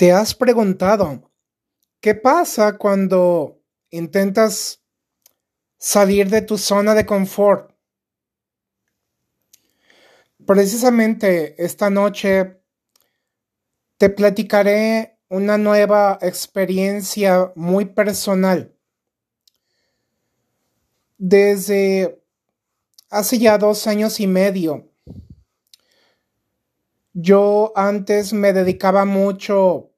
[0.00, 1.30] ¿Te has preguntado
[2.00, 4.82] qué pasa cuando intentas
[5.76, 7.74] salir de tu zona de confort?
[10.46, 12.62] Precisamente esta noche
[13.98, 18.74] te platicaré una nueva experiencia muy personal.
[21.18, 22.24] Desde
[23.10, 24.90] hace ya dos años y medio
[27.12, 29.89] yo antes me dedicaba mucho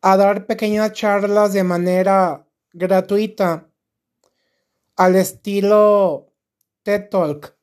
[0.00, 3.68] a dar pequeñas charlas de manera gratuita
[4.96, 6.32] al estilo
[6.82, 7.56] TED Talk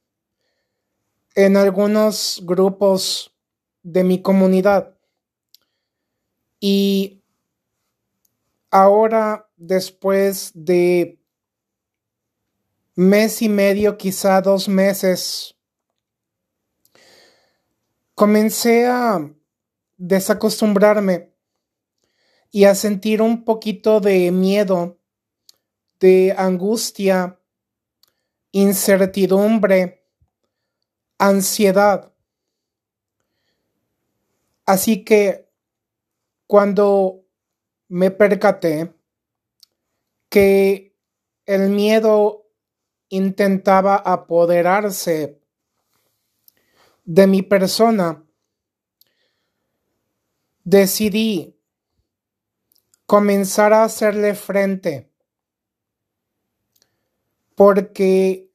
[1.35, 3.33] en algunos grupos
[3.81, 4.95] de mi comunidad.
[6.59, 7.23] Y
[8.71, 11.19] ahora, después de
[12.95, 15.55] mes y medio, quizá dos meses,
[18.15, 19.29] comencé a
[19.97, 21.32] desacostumbrarme
[22.55, 24.99] y a sentir un poquito de miedo,
[25.99, 27.39] de angustia,
[28.51, 30.05] incertidumbre,
[31.17, 32.13] ansiedad.
[34.67, 35.49] Así que
[36.45, 37.25] cuando
[37.87, 38.93] me percaté
[40.29, 40.95] que
[41.47, 42.45] el miedo
[43.09, 45.41] intentaba apoderarse
[47.03, 48.23] de mi persona,
[50.63, 51.52] decidí
[53.13, 55.07] comenzar a hacerle frente
[57.53, 58.49] porque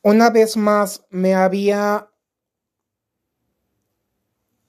[0.00, 2.10] una vez más me había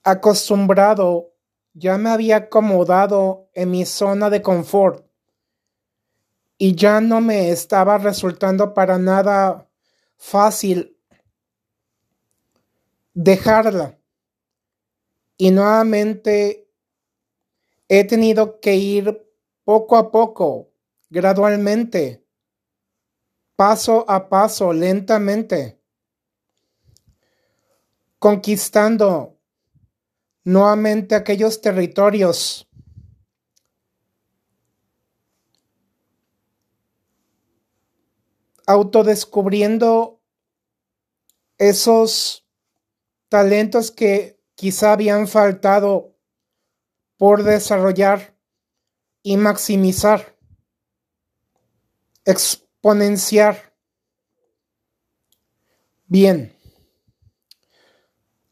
[0.03, 1.33] acostumbrado,
[1.73, 5.05] ya me había acomodado en mi zona de confort
[6.57, 9.69] y ya no me estaba resultando para nada
[10.17, 10.97] fácil
[13.13, 14.00] dejarla.
[15.41, 16.69] Y nuevamente
[17.87, 19.27] he tenido que ir
[19.63, 20.71] poco a poco,
[21.09, 22.23] gradualmente,
[23.55, 25.81] paso a paso, lentamente,
[28.19, 29.39] conquistando
[30.43, 32.69] nuevamente aquellos territorios
[38.67, 40.21] autodescubriendo
[41.57, 42.47] esos
[43.27, 46.15] talentos que quizá habían faltado
[47.17, 48.37] por desarrollar
[49.23, 50.37] y maximizar,
[52.25, 53.73] exponenciar.
[56.05, 56.55] Bien,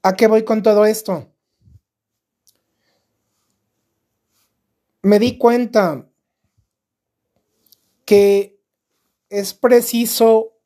[0.01, 1.31] ¿a qué voy con todo esto?
[5.03, 6.09] Me di cuenta
[8.03, 8.59] que
[9.29, 10.57] es preciso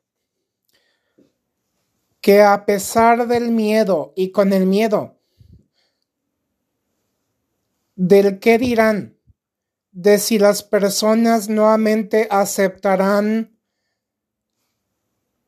[2.22, 5.13] que a pesar del miedo y con el miedo
[7.96, 9.18] del qué dirán,
[9.92, 13.58] de si las personas nuevamente aceptarán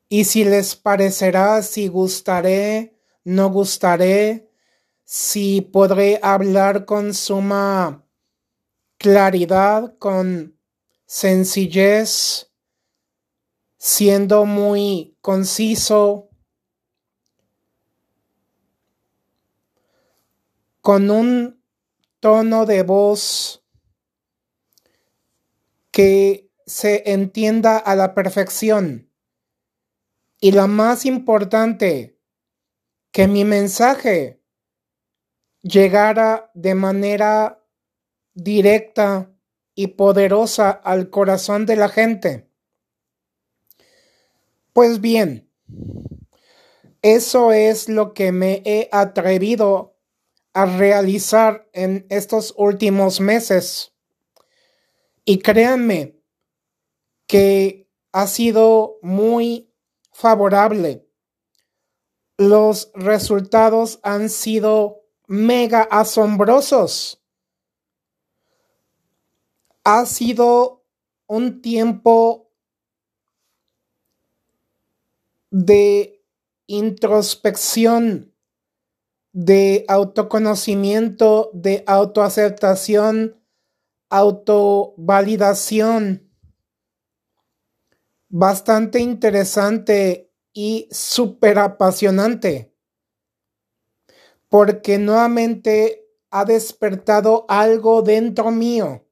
[0.09, 4.49] y si les parecerá, si gustaré, no gustaré,
[5.03, 8.05] si podré hablar con suma
[8.97, 10.57] claridad, con
[11.05, 12.51] sencillez,
[13.77, 16.29] siendo muy conciso,
[20.81, 21.56] con un
[22.19, 23.63] tono de voz
[25.91, 29.11] que se entienda a la perfección.
[30.39, 32.19] Y lo más importante,
[33.11, 34.43] que mi mensaje
[35.61, 37.63] llegara de manera
[38.33, 39.31] directa
[39.73, 42.51] y poderosa al corazón de la gente.
[44.73, 45.49] Pues bien,
[47.01, 49.96] eso es lo que me he atrevido
[50.57, 53.93] a realizar en estos últimos meses.
[55.23, 56.19] Y créanme
[57.27, 59.71] que ha sido muy
[60.11, 61.07] favorable.
[62.39, 67.21] Los resultados han sido mega asombrosos.
[69.83, 70.83] Ha sido
[71.27, 72.49] un tiempo
[75.51, 76.25] de
[76.65, 78.33] introspección,
[79.37, 83.39] de autoconocimiento, de autoaceptación,
[84.09, 86.27] autovalidación.
[88.29, 92.73] Bastante interesante y súper apasionante.
[94.49, 99.05] Porque nuevamente ha despertado algo dentro mío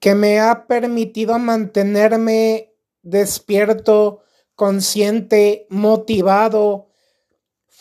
[0.00, 4.24] que me ha permitido mantenerme despierto
[4.56, 6.91] consciente, motivado,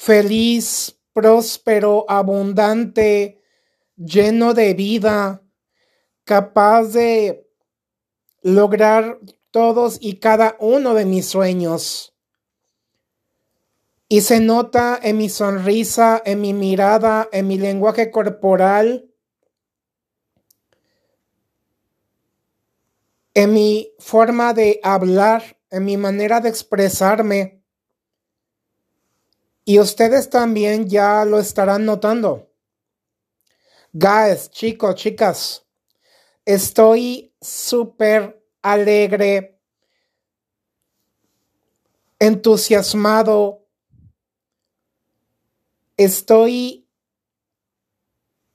[0.01, 3.39] feliz, próspero, abundante,
[3.95, 5.43] lleno de vida,
[6.23, 7.47] capaz de
[8.41, 9.19] lograr
[9.51, 12.15] todos y cada uno de mis sueños.
[14.07, 19.07] Y se nota en mi sonrisa, en mi mirada, en mi lenguaje corporal,
[23.35, 27.60] en mi forma de hablar, en mi manera de expresarme.
[29.63, 32.51] Y ustedes también ya lo estarán notando.
[33.93, 35.67] Guys, chicos, chicas,
[36.45, 39.59] estoy súper alegre,
[42.19, 43.67] entusiasmado.
[45.97, 46.87] Estoy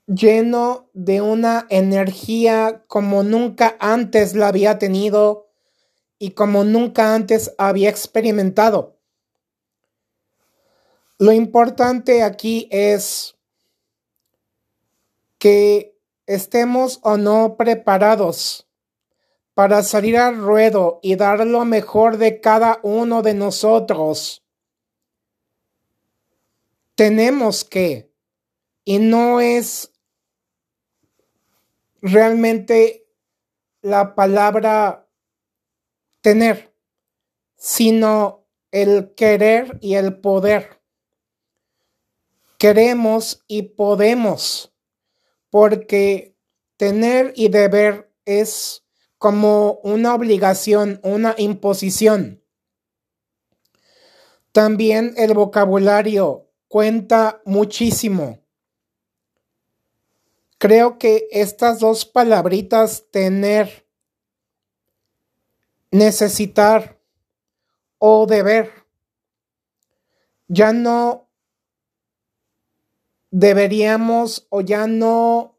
[0.06, 5.50] lleno de una energía como nunca antes la había tenido
[6.18, 8.95] y como nunca antes había experimentado.
[11.18, 13.36] Lo importante aquí es
[15.38, 15.96] que
[16.26, 18.68] estemos o no preparados
[19.54, 24.44] para salir al ruedo y dar lo mejor de cada uno de nosotros.
[26.94, 28.12] Tenemos que,
[28.84, 29.92] y no es
[32.02, 33.06] realmente
[33.80, 35.08] la palabra
[36.20, 36.74] tener,
[37.56, 40.82] sino el querer y el poder.
[42.58, 44.72] Queremos y podemos,
[45.50, 46.36] porque
[46.76, 48.84] tener y deber es
[49.18, 52.42] como una obligación, una imposición.
[54.52, 58.40] También el vocabulario cuenta muchísimo.
[60.58, 63.86] Creo que estas dos palabritas, tener,
[65.90, 66.98] necesitar
[67.98, 68.72] o deber,
[70.48, 71.25] ya no
[73.38, 75.58] deberíamos o ya no,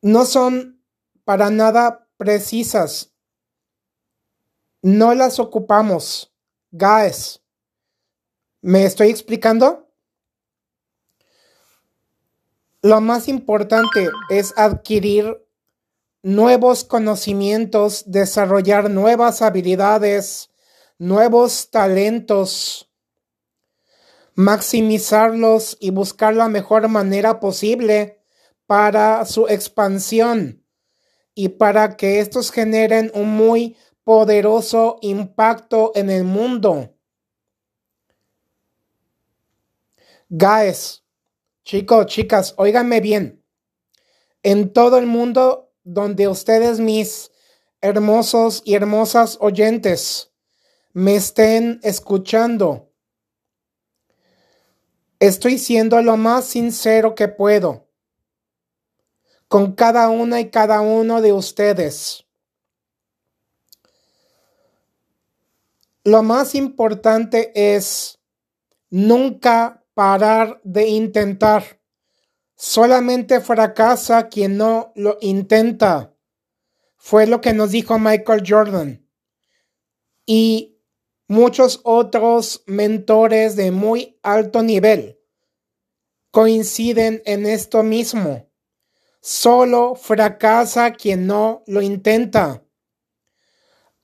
[0.00, 0.82] no son
[1.24, 3.12] para nada precisas.
[4.80, 6.32] No las ocupamos.
[6.70, 7.42] Guys,
[8.62, 9.92] ¿me estoy explicando?
[12.80, 15.46] Lo más importante es adquirir
[16.22, 20.48] nuevos conocimientos, desarrollar nuevas habilidades,
[20.96, 22.89] nuevos talentos,
[24.40, 28.22] maximizarlos y buscar la mejor manera posible
[28.66, 30.64] para su expansión
[31.34, 36.94] y para que estos generen un muy poderoso impacto en el mundo.
[40.28, 41.00] Guys,
[41.62, 43.44] Chicos, chicas, óiganme bien.
[44.42, 47.30] En todo el mundo donde ustedes, mis
[47.80, 50.32] hermosos y hermosas oyentes,
[50.92, 52.89] me estén escuchando,
[55.20, 57.86] estoy siendo lo más sincero que puedo
[59.46, 62.24] con cada una y cada uno de ustedes.
[66.04, 68.20] Lo más importante es
[68.90, 71.80] nunca parar de intentar.
[72.54, 76.14] Solamente fracasa quien no lo intenta.
[76.96, 79.04] Fue lo que nos dijo Michael Jordan.
[80.26, 80.69] Y
[81.30, 85.20] muchos otros mentores de muy alto nivel
[86.32, 88.50] coinciden en esto mismo.
[89.20, 92.64] Solo fracasa quien no lo intenta.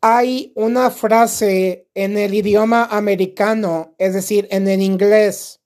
[0.01, 5.61] Hay una frase en el idioma americano, es decir, en el inglés,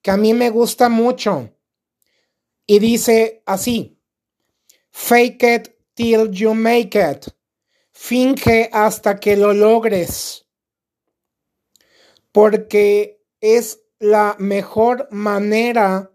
[0.00, 1.50] que a mí me gusta mucho.
[2.66, 3.98] Y dice así,
[4.92, 7.34] fake it till you make it.
[7.90, 10.43] Finge hasta que lo logres.
[12.34, 16.12] Porque es la mejor manera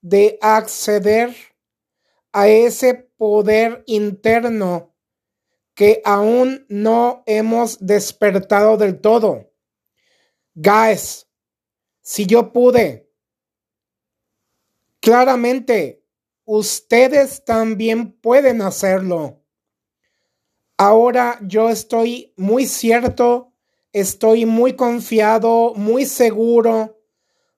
[0.00, 1.36] de acceder
[2.32, 4.96] a ese poder interno
[5.74, 9.52] que aún no hemos despertado del todo.
[10.54, 11.28] Guys,
[12.00, 13.08] si yo pude
[15.00, 16.04] Claramente,
[16.44, 19.44] ustedes también pueden hacerlo.
[20.76, 23.47] Ahora yo estoy muy cierto,
[23.92, 27.00] estoy muy confiado, muy seguro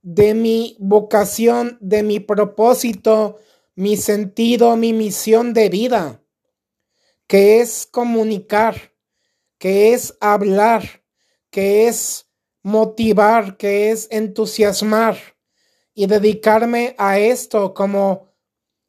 [0.03, 3.37] de mi vocación, de mi propósito,
[3.75, 6.23] mi sentido, mi misión de vida,
[7.27, 8.95] que es comunicar,
[9.59, 11.05] que es hablar,
[11.51, 12.29] que es
[12.63, 15.17] motivar, que es entusiasmar
[15.95, 18.31] y dedicarme a esto como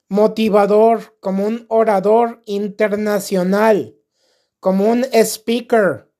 [0.07, 3.97] motivador, como un orador internacional,
[4.59, 6.10] como un speaker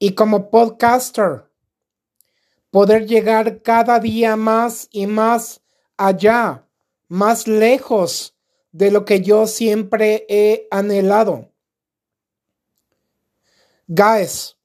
[0.00, 1.44] y como podcaster.
[2.70, 5.60] poder llegar cada día más y más
[5.96, 6.66] allá,
[7.08, 8.36] más lejos
[8.70, 11.52] de lo que yo siempre he anhelado.
[13.88, 14.56] Guys,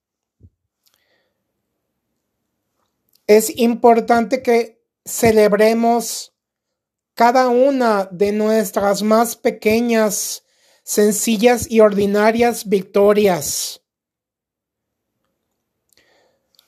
[3.25, 6.31] es importante que celebremos
[7.15, 10.43] cada una de nuestras más pequeñas,
[10.83, 13.81] sencillas y ordinarias victorias.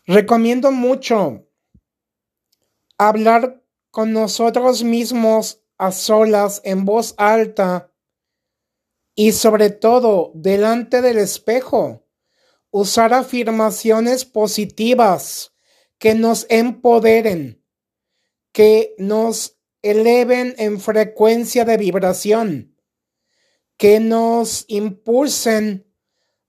[0.10, 1.50] Recomiendo mucho
[2.98, 3.62] hablar
[3.92, 7.92] con nosotros mismos a solas en voz alta
[9.16, 12.08] y sobre todo delante del espejo.
[12.72, 15.54] Usar afirmaciones positivas
[15.98, 17.62] que nos empoderen,
[18.54, 22.78] que nos eleven en frecuencia de vibración,
[23.76, 25.86] que nos impulsen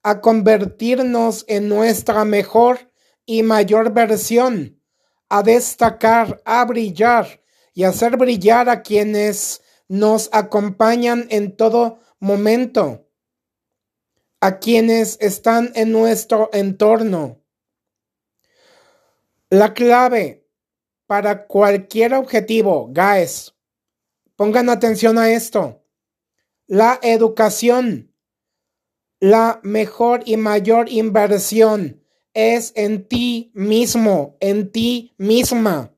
[0.04, 2.87] a convertirnos en nuestra mejor
[3.28, 4.82] y mayor versión,
[5.28, 7.42] a destacar, a brillar
[7.74, 13.06] y hacer brillar a quienes nos acompañan en todo momento,
[14.40, 17.44] a quienes están en nuestro entorno.
[19.50, 20.48] La clave
[21.06, 23.54] para cualquier objetivo, guys,
[24.36, 25.84] pongan atención a esto.
[26.66, 28.10] La educación,
[29.20, 35.94] la mejor y mayor inversión es en ti mismo, en ti misma.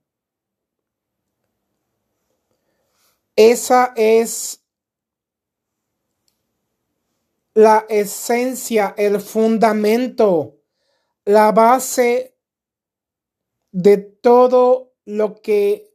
[3.37, 4.61] Esa es
[7.55, 10.59] la esencia, el fundamento,
[11.25, 12.37] la base
[13.73, 15.91] de todo lo que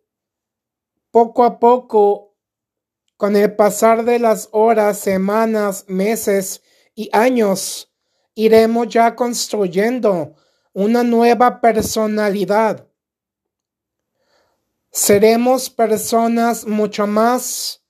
[1.11, 2.35] poco a poco,
[3.17, 6.61] con el pasar de las horas, semanas, meses
[6.93, 7.94] y años,
[8.35, 10.35] iremos ya construyendo
[10.73, 12.85] una nueva personalidad.
[14.91, 17.81] Seremos personas mucho más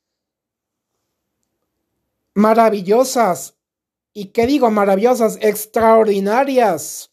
[2.35, 3.55] maravillosas.
[4.13, 5.37] ¿Y qué digo maravillosas?
[5.41, 7.11] Extraordinarias,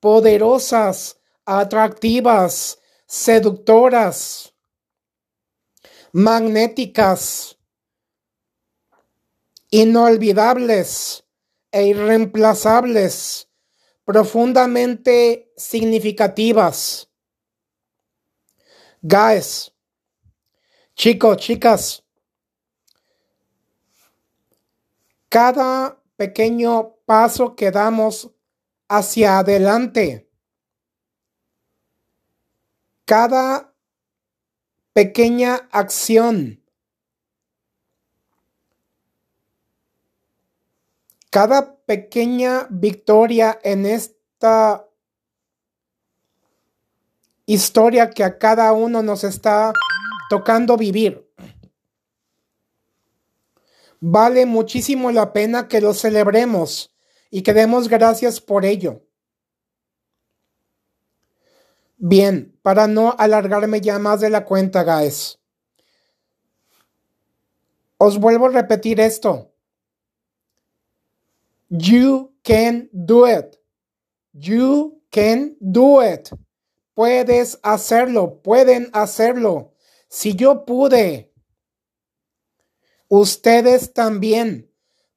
[0.00, 4.52] poderosas, atractivas, seductoras,
[6.12, 7.56] magnéticas,
[9.70, 11.21] inolvidables
[11.72, 13.48] e irreemplazables,
[14.04, 17.08] profundamente significativas.
[19.02, 19.72] Guys,
[20.94, 22.04] chicos, chicas,
[25.28, 28.30] cada pequeño paso que damos
[28.88, 30.30] hacia adelante,
[33.06, 33.74] cada
[34.92, 36.61] pequeña acción,
[41.32, 44.86] cada pequeña victoria en esta
[47.46, 49.72] historia que a cada uno nos está
[50.28, 51.26] tocando vivir.
[53.98, 56.94] Vale muchísimo la pena que lo celebremos
[57.30, 59.02] y que demos gracias por ello.
[61.96, 65.38] Bien, para no alargarme ya más de la cuenta, guys.
[67.96, 69.51] Os vuelvo a repetir esto.
[71.74, 73.56] You can do it.
[74.34, 76.28] You can do it.
[76.94, 79.72] Puedes hacerlo, pueden hacerlo.
[80.10, 81.32] Si yo pude,
[83.08, 84.70] ustedes también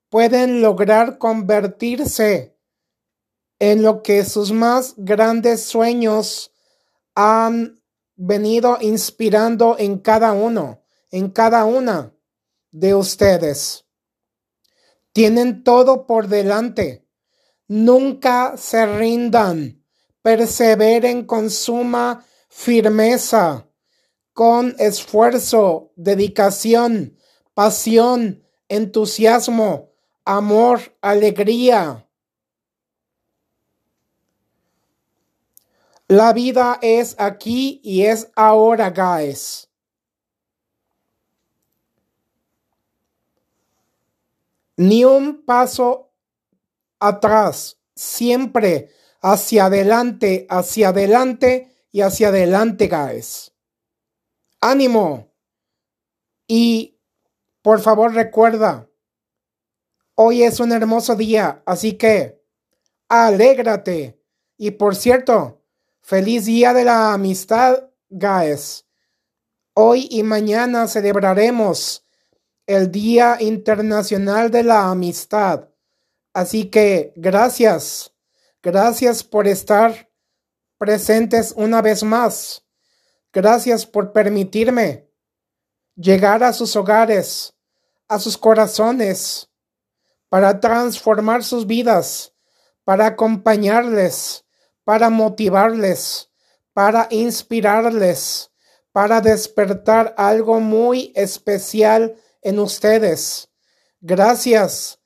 [0.10, 2.58] pueden lograr convertirse
[3.60, 6.54] en lo que sus más grandes sueños
[7.16, 7.82] han
[8.16, 12.16] venido inspirando en cada uno, en cada una
[12.72, 13.85] de ustedes.
[15.15, 17.07] Tienen todo por delante.
[17.69, 19.81] Nunca se rindan.
[20.22, 23.65] Perseveren con suma firmeza,
[24.34, 27.17] con esfuerzo, dedicación,
[27.53, 29.93] pasión, entusiasmo,
[30.25, 32.10] amor, alegría.
[36.10, 39.69] La vida es aquí y es ahora, guys.
[44.77, 46.13] Ni un paso
[47.00, 48.89] atrás, siempre
[49.22, 53.53] hacia adelante, hacia adelante y hacia adelante, guys.
[54.62, 55.34] Ánimo.
[56.48, 57.00] Y
[57.62, 58.89] por favor recuerda,
[60.13, 62.44] hoy es un hermoso día, así que
[63.10, 64.22] alégrate.
[64.58, 65.63] Y por cierto,
[66.01, 68.86] feliz día de la amistad, guys.
[69.74, 72.05] Hoy y mañana celebraremos
[72.67, 75.69] el Día Internacional de la Amistad.
[76.34, 78.13] Así que gracias,
[78.62, 80.10] gracias por estar
[80.77, 82.63] presentes una vez más.
[83.31, 85.10] Gracias por permitirme
[85.95, 87.53] llegar a sus hogares,
[88.07, 89.50] a sus corazones,
[90.29, 92.34] para transformar sus vidas,
[92.84, 94.45] para acompañarles,
[94.84, 96.29] para motivarles,
[96.74, 98.51] para inspirarles,
[98.91, 102.15] para despertar algo muy especial
[102.46, 103.50] en ustedes.
[104.02, 105.00] Gracias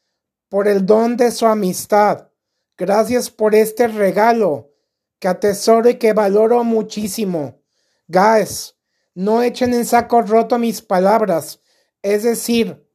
[0.50, 2.30] por el don de su amistad.
[2.78, 4.74] Gracias por este regalo
[5.20, 7.62] que atesoro y que valoro muchísimo.
[8.08, 8.76] Guys,
[9.16, 11.62] no echen en saco roto mis palabras.
[12.02, 12.86] Es decir,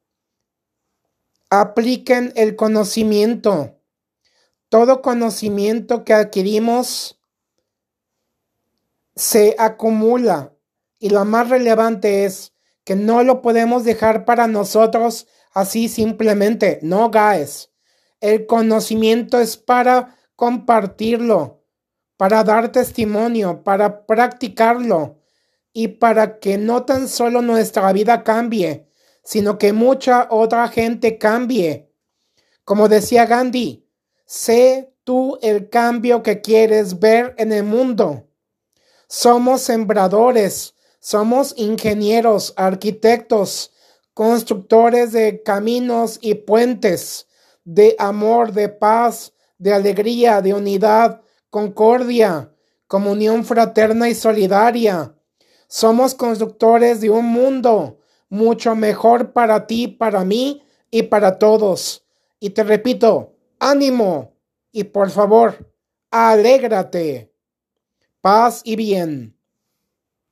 [1.48, 3.80] apliquen el conocimiento.
[4.68, 7.18] Todo conocimiento que adquirimos
[9.16, 10.52] se acumula
[10.98, 12.53] y lo más relevante es
[12.84, 16.78] que no lo podemos dejar para nosotros así simplemente.
[16.82, 17.70] No, guys.
[18.20, 21.64] El conocimiento es para compartirlo,
[22.16, 25.20] para dar testimonio, para practicarlo
[25.72, 28.88] y para que no tan solo nuestra vida cambie,
[29.22, 31.92] sino que mucha otra gente cambie.
[32.64, 33.86] Como decía Gandhi,
[34.24, 38.28] sé tú el cambio que quieres ver en el mundo.
[39.06, 40.74] Somos sembradores,
[41.04, 43.72] somos ingenieros, arquitectos,
[44.14, 47.28] constructores de caminos y puentes,
[47.62, 51.20] de amor, de paz, de alegría, de unidad,
[51.50, 52.54] concordia,
[52.86, 55.14] comunión fraterna y solidaria.
[55.68, 57.98] Somos constructores de un mundo
[58.30, 62.06] mucho mejor para ti, para mí y para todos.
[62.40, 64.38] Y te repito, ánimo
[64.72, 65.70] y por favor,
[66.10, 67.30] alégrate.
[68.22, 69.33] Paz y bien.